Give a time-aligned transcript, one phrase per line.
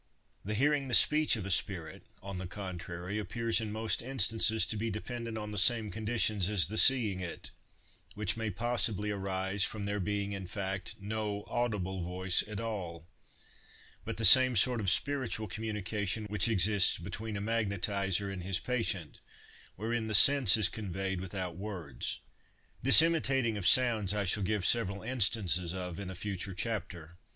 [0.43, 4.75] The hearing the speech of a spirit, on the contrary, appears in most instances to
[4.75, 7.51] be dependent on the same conditions as the seeing it,
[8.15, 13.05] which may possibly arise from there being, in fact, no audible voice at all,
[14.03, 19.19] but the same sort of spiritual communication which exists between a magnetizer and his patient,
[19.75, 22.21] wherein the sense is conveyed without words.
[22.81, 27.17] This imitating of sounds I shall give several instances of in a future chapter.